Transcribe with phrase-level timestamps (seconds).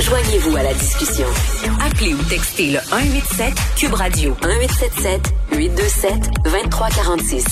[0.00, 1.26] Joignez-vous à la discussion.
[1.80, 6.12] Appelez ou textez le 187 Cube Radio 1877 827
[6.44, 7.44] 2346.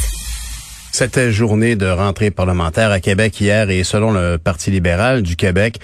[0.92, 5.80] Cette journée de rentrée parlementaire à Québec hier et selon le Parti libéral du Québec,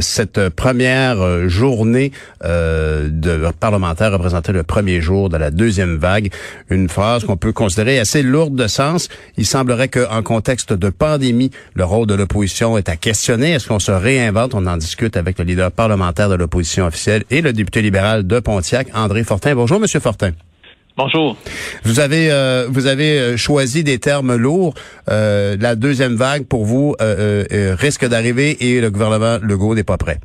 [0.00, 2.12] cette première journée
[2.44, 6.30] euh, de parlementaire représentait le premier jour de la deuxième vague.
[6.70, 9.08] Une phrase qu'on peut considérer assez lourde de sens.
[9.36, 13.52] Il semblerait qu'en contexte de pandémie, le rôle de l'opposition est à questionner.
[13.52, 14.54] Est-ce qu'on se réinvente?
[14.54, 18.40] On en discute avec le leader parlementaire de l'opposition officielle et le député libéral de
[18.40, 19.54] Pontiac, André Fortin.
[19.54, 20.32] Bonjour, Monsieur Fortin.
[20.96, 21.36] Bonjour.
[21.84, 24.74] Vous avez euh, vous avez euh, choisi des termes lourds.
[25.10, 30.20] Euh, la deuxième vague pour vous risque d'arriver et le gouvernement Legault n'est pas prêt.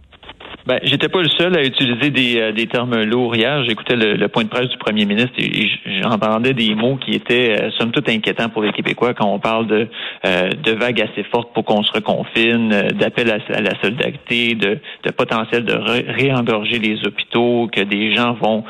[0.68, 3.64] Ben, j'étais pas le seul à utiliser des, euh, des termes lourds hier.
[3.64, 5.70] J'écoutais le, point de presse du premier ministre et
[6.02, 9.68] j'entendais des mots qui étaient euh, somme toute inquiétants pour les Québécois quand on parle
[9.68, 9.88] de,
[10.26, 12.68] euh, de vagues assez fortes pour qu'on se reconfine,
[13.00, 18.66] d'appel à, la solidarité, de, de potentiel de réengorger les hôpitaux, que des gens vont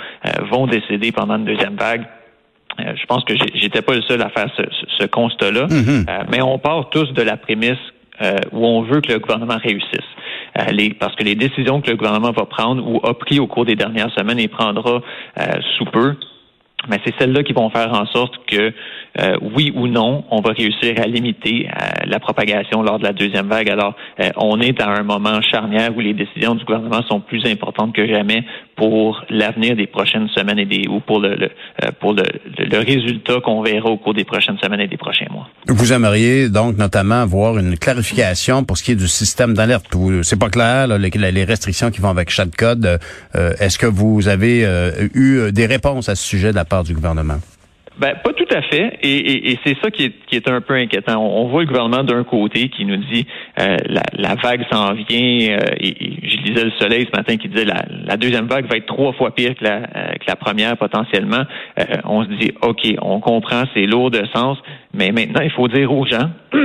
[0.52, 2.06] vont décéder pendant une deuxième vague.
[2.78, 4.64] je pense que j'étais pas le seul à faire ce,
[5.00, 6.26] ce, constat-là, mm-hmm.
[6.30, 7.80] mais on part tous de la prémisse
[8.52, 10.08] où on veut que le gouvernement réussisse.
[11.00, 13.76] Parce que les décisions que le gouvernement va prendre ou a pris au cours des
[13.76, 15.02] dernières semaines et prendra
[15.40, 15.44] euh,
[15.78, 16.16] sous peu,
[16.90, 18.74] mais c'est celles-là qui vont faire en sorte que,
[19.20, 23.14] euh, oui ou non, on va réussir à limiter euh, la propagation lors de la
[23.14, 23.70] deuxième vague.
[23.70, 27.46] Alors, euh, on est à un moment charnière où les décisions du gouvernement sont plus
[27.46, 28.44] importantes que jamais
[28.76, 31.50] pour l'avenir des prochaines semaines et des ou pour le,
[32.00, 32.24] pour le,
[32.60, 35.50] le résultat qu'on verra au cours des prochaines semaines et des prochains mois.
[35.68, 39.86] Vous aimeriez donc notamment voir une clarification pour ce qui est du système d'alerte.
[40.22, 43.00] C'est pas clair les, les, restrictions qui vont avec chaque code.
[43.34, 44.64] Est-ce que vous avez
[45.16, 47.40] eu des réponses à ce sujet de la part du gouvernement?
[48.00, 49.00] Ben, pas tout à fait.
[49.02, 51.18] Et, c'est ça qui est, un peu inquiétant.
[51.20, 53.26] On, voit le gouvernement d'un côté qui nous dit
[53.60, 53.78] euh,
[54.14, 55.58] la, vague s'en vient.
[55.58, 58.86] Euh, je lisais le soleil ce matin qui disait la, la deuxième vague va être
[58.86, 61.44] trois fois pire que la, euh, que la première potentiellement.
[62.06, 64.58] on se dit OK, on comprend, c'est lourd de sens,
[64.94, 66.30] mais maintenant il faut dire aux gens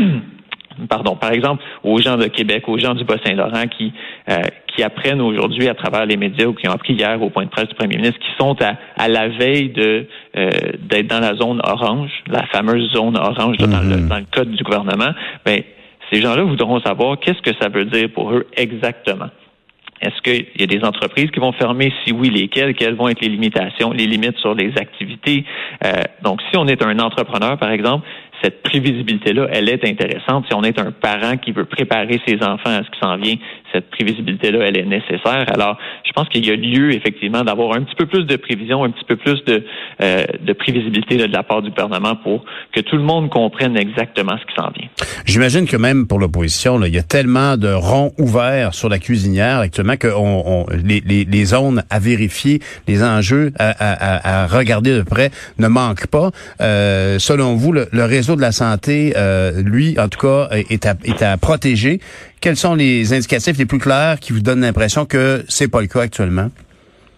[0.88, 3.93] pardon, par exemple, aux gens de Québec, aux gens du Bas-Saint-Laurent qui,
[4.28, 7.44] euh, qui apprennent aujourd'hui à travers les médias ou qui ont appris hier au point
[7.44, 10.06] de presse du premier ministre, qui sont à, à la veille de
[10.37, 14.09] euh, d'être dans la zone orange, la fameuse zone orange dans, le, mm-hmm.
[14.09, 15.12] dans le code du gouvernement,
[15.44, 15.62] ben,
[16.11, 19.28] ces gens-là voudront savoir qu'est-ce que ça veut dire pour eux exactement.
[20.03, 21.93] Est-ce qu'il y a des entreprises qui vont fermer?
[22.05, 22.75] Si oui, lesquelles?
[22.75, 25.44] Quelles vont être les limitations, les limites sur les activités?
[25.84, 28.05] Euh, donc, si on est un entrepreneur, par exemple,
[28.43, 30.47] cette prévisibilité-là, elle est intéressante.
[30.49, 33.37] Si on est un parent qui veut préparer ses enfants à ce qui s'en vient,
[33.73, 35.47] cette prévisibilité-là, elle est nécessaire.
[35.49, 38.85] Alors, je pense qu'il y a lieu, effectivement, d'avoir un petit peu plus de prévision,
[38.85, 39.65] un petit peu plus de,
[40.03, 42.45] euh, de prévisibilité de la part du gouvernement pour
[42.75, 44.89] que tout le monde comprenne exactement ce qui s'en vient.
[45.25, 49.59] J'imagine que même pour l'opposition, il y a tellement de ronds ouverts sur la cuisinière
[49.61, 54.95] actuellement que on, les, les, les, zones à vérifier, les enjeux à, à, à regarder
[54.97, 56.31] de près ne manquent pas.
[56.61, 60.87] Euh, selon vous, le, le réseau de la santé, euh, lui, en tout cas, est
[60.87, 62.00] à, est à protéger.
[62.41, 65.87] Quels sont les indicatifs les plus clairs qui vous donnent l'impression que c'est pas le
[65.87, 66.48] cas actuellement?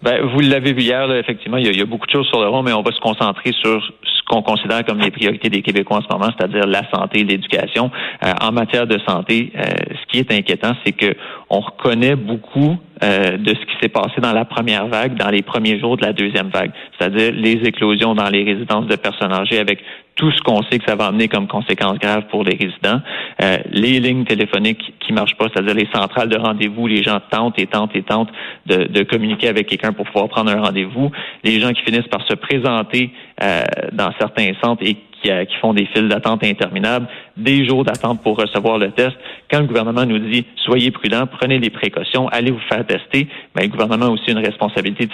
[0.05, 2.63] Ben, vous l'avez vu hier, effectivement, il y, a, beaucoup de choses sur le rond,
[2.63, 6.03] mais on va se concentrer sur ce qu'on considère comme les priorités des Québécois en
[6.03, 7.91] ce moment, c'est-à-dire la santé l'éducation.
[8.23, 11.15] Euh, en matière de santé, euh, ce qui est inquiétant, c'est que
[11.49, 15.43] on reconnaît beaucoup euh, de ce qui s'est passé dans la première vague, dans les
[15.43, 19.59] premiers jours de la deuxième vague, c'est-à-dire les éclosions dans les résidences de personnes âgées
[19.59, 19.81] avec
[20.17, 23.01] tout ce qu'on sait que ça va amener comme conséquences graves pour les résidents,
[23.43, 27.59] euh, les lignes téléphoniques qui marchent pas, c'est-à-dire les centrales de rendez-vous, les gens tentent
[27.59, 28.31] et tentent et tentent
[28.67, 31.11] de, de communiquer avec quelqu'un pour pouvoir prendre un rendez-vous,
[31.43, 33.11] les gens qui finissent par se présenter
[33.43, 33.63] euh,
[33.93, 38.37] dans certains centres et euh, qui, font des files d'attente interminables, des jours d'attente pour
[38.37, 39.17] recevoir le test.
[39.51, 43.63] Quand le gouvernement nous dit soyez prudents, prenez les précautions, allez vous faire tester, mais
[43.63, 45.13] ben, le gouvernement a aussi une responsabilité de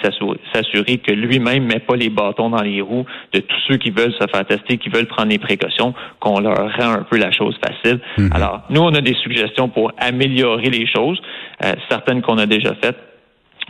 [0.53, 4.13] s'assurer que lui-même met pas les bâtons dans les roues de tous ceux qui veulent
[4.13, 7.57] se faire tester, qui veulent prendre les précautions, qu'on leur rend un peu la chose
[7.63, 7.99] facile.
[8.17, 8.29] Mhm.
[8.33, 11.21] Alors, nous, on a des suggestions pour améliorer les choses,
[11.63, 13.10] euh, certaines qu'on a déjà faites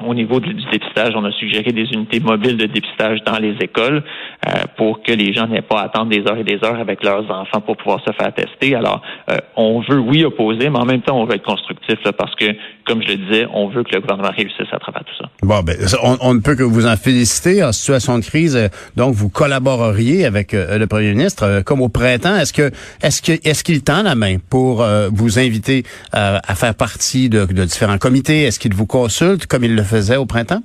[0.06, 4.04] au niveau du dépistage, on a suggéré des unités mobiles de dépistage dans les écoles
[4.48, 7.04] euh, pour que les gens n'aient pas à attendre des heures et des heures avec
[7.04, 8.76] leurs enfants pour pouvoir se faire tester.
[8.76, 12.14] Alors, euh, on veut, oui, opposer, mais en même temps, on veut être constructif là,
[12.14, 12.46] parce que,
[12.92, 15.30] comme je le disais, on veut que le gouvernement réussisse à travers tout ça.
[15.42, 15.78] Bon, ben,
[16.20, 17.64] on, ne peut que vous en féliciter.
[17.64, 18.68] En situation de crise, euh,
[18.98, 22.36] donc, vous collaboreriez avec le premier ministre comme au printemps.
[22.36, 22.70] Est-ce que,
[23.02, 27.98] est-ce que, est-ce qu'il tend la main pour vous inviter à faire partie de différents
[27.98, 28.44] comités?
[28.44, 30.62] Est-ce qu'il vous consulte comme il le faisait au printemps?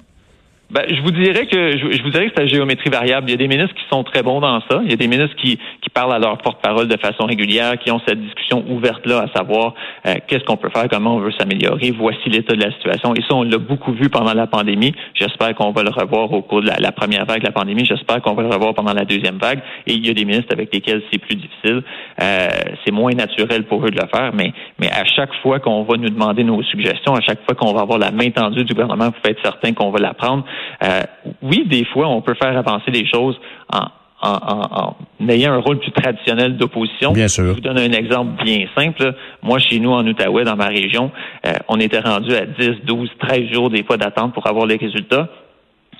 [0.68, 3.28] Ben, je vous dirais que je, vous dirais que c'est la géométrie variable.
[3.28, 4.80] Il y a des ministres qui sont très bons dans ça.
[4.82, 7.92] Il y a des ministres qui, qui parlent à leur porte-parole de façon régulière, qui
[7.92, 9.74] ont cette discussion ouverte là, à savoir
[10.06, 11.92] euh, qu'est-ce qu'on peut faire, comment on veut s'améliorer.
[11.96, 13.14] Voici l'état de la situation.
[13.14, 14.92] Et ça, on l'a beaucoup vu pendant la pandémie.
[15.14, 17.84] J'espère qu'on va le revoir au cours de la, première vague de la pandémie.
[17.84, 19.60] J'espère qu'on va le revoir pendant la deuxième vague.
[19.86, 21.84] Et il y a des ministres avec lesquels c'est plus difficile.
[22.20, 22.48] Euh,
[22.84, 25.96] c'est moins naturel pour eux de le faire, mais mais à chaque fois qu'on va
[25.96, 29.06] nous demander nos suggestions, à chaque fois qu'on va avoir la main tendue du gouvernement,
[29.06, 30.44] vous pouvez être certain qu'on va la prendre.
[30.82, 31.02] Euh,
[31.42, 33.38] oui, des fois, on peut faire avancer les choses
[33.72, 34.94] en,
[35.28, 37.12] ayant un rôle plus traditionnel d'opposition.
[37.12, 37.44] Bien sûr.
[37.44, 39.14] Je vous donne un exemple bien simple.
[39.42, 41.10] Moi, chez nous, en Outaouais, dans ma région,
[41.46, 44.76] euh, on était rendu à 10, 12, 13 jours des fois d'attente pour avoir les
[44.76, 45.28] résultats.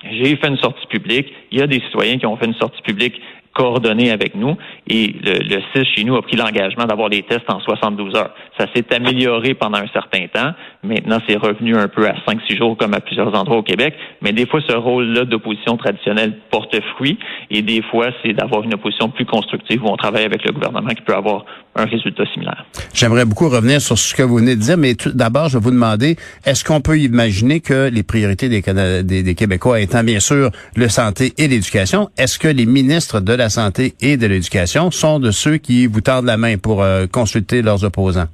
[0.03, 1.27] J'ai fait une sortie publique.
[1.51, 3.19] Il y a des citoyens qui ont fait une sortie publique
[3.57, 4.55] coordonné avec nous.
[4.87, 8.33] Et le, le CIS chez nous a pris l'engagement d'avoir des tests en 72 heures.
[8.59, 10.51] Ça s'est amélioré pendant un certain temps.
[10.83, 13.95] Maintenant, c'est revenu un peu à 5-6 jours comme à plusieurs endroits au Québec.
[14.21, 17.17] Mais des fois, ce rôle-là d'opposition traditionnelle porte fruit.
[17.49, 20.89] Et des fois, c'est d'avoir une opposition plus constructive où on travaille avec le gouvernement
[20.89, 21.45] qui peut avoir
[21.75, 22.65] un résultat similaire.
[22.93, 25.71] J'aimerais beaucoup revenir sur ce que vous venez de dire, mais d'abord, je vais vous
[25.71, 26.15] demander,
[26.45, 28.63] est-ce qu'on peut imaginer que les priorités des,
[29.03, 33.46] des, Québécois étant bien sûr le santé et l'éducation, est-ce que les ministres de la
[33.49, 37.61] santé et de l'éducation sont de ceux qui vous tendent la main pour euh, consulter
[37.61, 38.27] leurs opposants?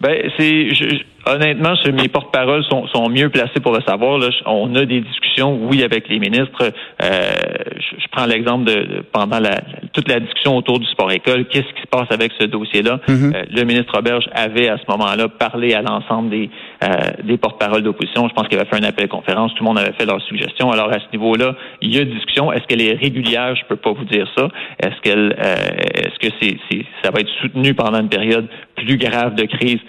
[0.00, 0.68] Ben, c'est
[1.26, 4.20] honnêtement, mes porte-paroles sont, sont, mieux placés pour le savoir.
[4.46, 6.72] On a des discussions, oui, avec les ministres.
[7.02, 7.30] Euh,
[7.76, 9.60] je, prends l'exemple de, pendant la,
[9.98, 11.46] toute la discussion autour du sport-école.
[11.46, 13.00] Qu'est-ce qui se passe avec ce dossier-là?
[13.08, 13.34] Mm-hmm.
[13.34, 16.48] euh, Le ministre Roberge avait à ce moment-là parlé à l'ensemble des,
[16.84, 16.88] euh,
[17.24, 18.28] des porte-paroles d'opposition.
[18.28, 19.52] Je pense qu'il avait fait un appel conférence.
[19.54, 20.70] Tout le monde avait fait leurs suggestions.
[20.70, 22.52] Alors à ce niveau-là, il y a discussion.
[22.52, 23.56] Est-ce qu'elle est régulière?
[23.56, 24.48] Je peux pas vous dire ça.
[24.78, 25.36] Est-ce qu'elle,
[25.94, 26.56] est-ce que c'est,
[27.02, 28.46] ça va être soutenu pendant une période
[28.76, 29.80] plus grave de crise?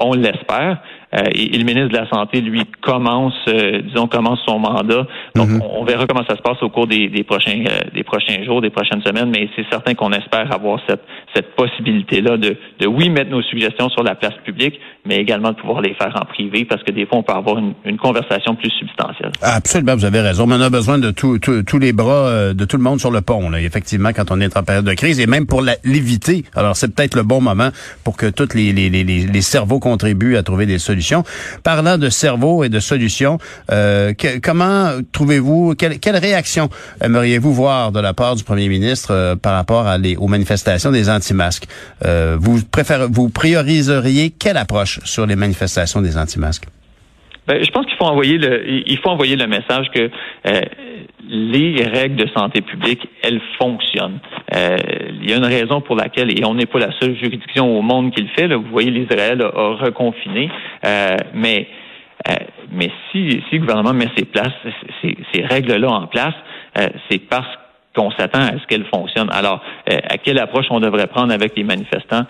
[0.00, 0.78] On l'espère.
[1.14, 5.06] Euh, et, le ministre de la Santé, lui, commence, euh, disons, commence son mandat.
[5.34, 5.62] Donc, mhm.
[5.62, 8.70] on, verra comment ça se passe au cours des, prochains, euh, des prochains jours, des
[8.70, 11.02] prochaines semaines, mais c'est certain qu'on espère avoir cette,
[11.34, 15.56] cette possibilité-là de, de, oui, mettre nos suggestions sur la place publique, mais également de
[15.56, 18.54] pouvoir les faire en privé, parce que des fois, on peut avoir une, une conversation
[18.54, 19.32] plus substantielle.
[19.40, 20.46] Absolument, vous avez raison.
[20.46, 23.48] Mais on a besoin de tous les bras de tout le monde sur le pont,
[23.48, 26.44] là, effectivement, quand on est en période de crise, et même pour l'éviter.
[26.54, 27.70] Alors, c'est peut-être le bon moment
[28.04, 30.97] pour que tous les, les, les, les cerveaux contribuent à trouver des solutions
[31.62, 33.38] Parlant de cerveau et de solutions,
[33.70, 34.12] euh,
[34.42, 36.68] comment trouvez-vous, quelle, réaction
[37.00, 39.86] aimeriez-vous voir de la part du premier ministre euh, par rapport
[40.18, 41.66] aux manifestations des anti-masques?
[42.04, 46.66] Euh, vous, préférez, vous prioriseriez quelle approche sur les manifestations des anti-masques?
[47.48, 50.10] Ben, je pense qu'il faut envoyer le, il faut envoyer le message que
[51.28, 54.18] les règles de santé publique, elles fonctionnent.
[54.54, 54.76] Euh,
[55.20, 57.82] il y a une raison pour laquelle, et on n'est pas la seule juridiction au
[57.82, 60.50] monde qui le fait, là, vous voyez l'Israël a, reconfiné,
[60.84, 61.68] euh, mais
[62.28, 62.34] euh,
[62.72, 64.52] mais si, si le gouvernement met ces, places,
[65.02, 66.34] ces, règles-là en place,
[67.08, 67.46] c'est parce
[67.94, 69.30] qu'on s'attend à ce qu'elles fonctionnent.
[69.30, 72.24] Alors, à quelle approche on devrait prendre avec les manifestants?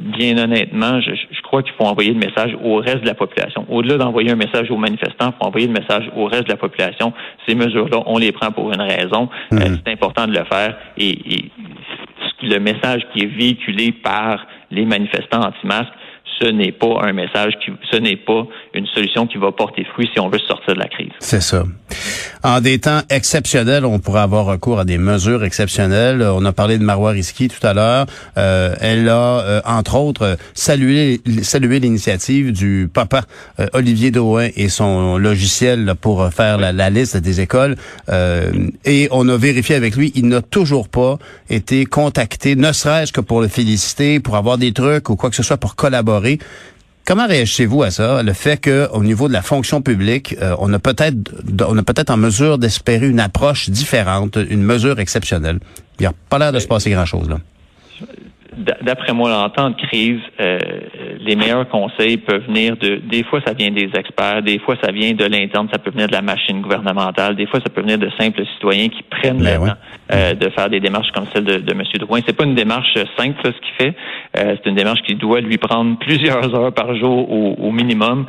[0.00, 3.66] bien honnêtement, je crois qu'il faut envoyer le message au reste de la population.
[3.70, 6.56] Au-delà d'envoyer un message aux manifestants, il faut envoyer le message au reste de la
[6.56, 7.12] population.
[7.48, 9.28] Ces mesures-là, on les prend pour une raison.
[9.52, 9.78] Euh, mhm.
[9.84, 10.76] c'est important de le faire.
[10.98, 11.50] Et, et
[12.42, 15.92] le message qui est véhiculé par les manifestants anti-masques,
[16.40, 20.08] ce n'est pas un message qui, ce n'est pas une solution qui va porter fruit
[20.12, 21.10] si on veut sortir de la crise.
[21.20, 21.64] C'est ça.
[22.42, 26.22] En des temps exceptionnels, on pourrait avoir recours à des mesures exceptionnelles.
[26.22, 28.06] On a parlé de Marois Risky tout à l'heure.
[28.36, 33.22] Euh, elle a, euh, entre autres, salué, salué l'initiative du papa
[33.58, 37.76] euh, Olivier Drouin et son logiciel pour faire la, la liste des écoles.
[38.84, 41.18] et on a vérifié avec lui, il n'a toujours pas
[41.50, 45.36] été contacté, ne serait-ce que pour le féliciter, pour avoir des trucs ou quoi que
[45.36, 46.38] ce soit pour collaborer
[47.06, 50.80] Comment réagissez-vous à ça, le fait qu'au niveau de la fonction publique, euh, on a
[50.80, 51.16] peut-être
[51.68, 55.60] on a peut-être en mesure d'espérer une approche différente, une mesure exceptionnelle?
[55.98, 57.38] Il n'y a pas l'air de se passer grand-chose là
[58.82, 60.58] d'après moi, en temps de crise, euh,
[61.26, 62.96] les meilleurs conseils peuvent venir de.
[62.96, 66.06] Des fois, ça vient des experts, des fois, ça vient de l'interne, ça peut venir
[66.06, 69.60] de la machine gouvernementale, des fois, ça peut venir de simples citoyens qui prennent ben
[69.60, 69.76] le temps
[70.12, 71.82] euh, de faire des démarches comme celle de, de M.
[71.98, 72.20] Drouin.
[72.26, 73.94] C'est pas une démarche simple, ce qu'il fait.
[74.36, 78.26] Euh, c'est une démarche qui doit lui prendre plusieurs heures par jour au, au minimum.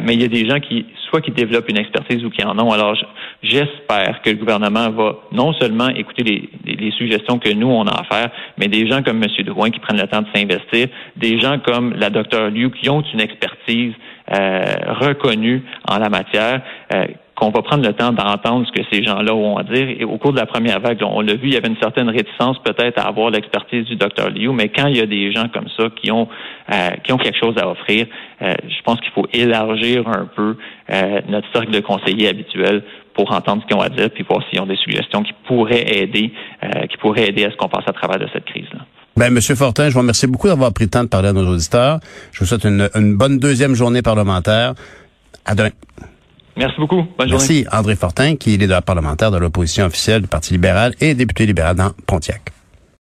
[0.00, 2.58] mais il y a des gens qui, soit qui développent une expertise ou qui en
[2.58, 2.70] ont.
[2.70, 2.96] Alors,
[3.42, 8.00] j'espère que le gouvernement va non seulement écouter les, les, suggestions que nous on a
[8.00, 9.28] à faire, mais des gens comme M.
[9.44, 12.10] Drouin qui prennent le temps de s'investir, des gens comme la
[12.46, 13.92] Liu qui ont une expertise
[14.30, 16.60] euh, reconnue en la matière.
[16.94, 19.88] Euh, qu'on va prendre le temps d'entendre ce que ces gens-là ont à dire.
[19.88, 22.08] Et au cours de la première vague, on l'a vu, il y avait une certaine
[22.08, 25.46] réticence peut-être à avoir l'expertise du docteur Liu, mais quand il y a des gens
[25.48, 26.28] comme ça qui ont
[26.72, 28.06] euh, qui ont quelque chose à offrir,
[28.40, 30.56] je pense qu'il faut élargir un peu
[31.28, 32.82] notre cercle de conseillers habituel
[33.18, 35.98] pour entendre ce qu'ils ont à dire, puis voir s'ils ont des suggestions qui pourraient
[35.98, 36.32] aider,
[36.88, 38.78] qui pourraient aider à ce qu'on passe à travers de cette crise-là.
[39.16, 41.44] Ben, Monsieur Fortin, je vous remercie beaucoup d'avoir pris le temps de parler à nos
[41.44, 41.98] auditeurs.
[42.30, 44.74] Je vous souhaite une, une bonne deuxième journée parlementaire.
[45.44, 45.70] À demain.
[46.56, 47.04] Merci beaucoup.
[47.18, 51.14] Bonne Merci, André Fortin, qui est leader parlementaire de l'opposition officielle du Parti libéral et
[51.14, 52.52] député libéral dans Pontiac.